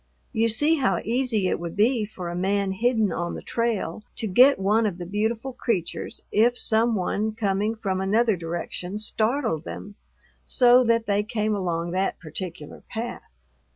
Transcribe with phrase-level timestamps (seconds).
[0.33, 4.25] You see how easy it would be for a man hidden on the trail to
[4.25, 9.93] get one of the beautiful creatures if some one coming from another direction startled them
[10.43, 13.21] so that they came along that particular path.